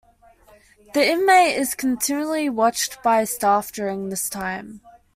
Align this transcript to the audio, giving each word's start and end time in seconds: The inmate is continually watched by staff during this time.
The 0.95 1.07
inmate 1.11 1.55
is 1.57 1.75
continually 1.75 2.49
watched 2.49 3.03
by 3.03 3.23
staff 3.23 3.71
during 3.71 4.09
this 4.09 4.31
time. 4.31 4.81